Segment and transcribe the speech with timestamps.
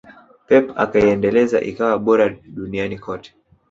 [0.47, 3.35] Pep akaiendeleza ikawa bora duniani kote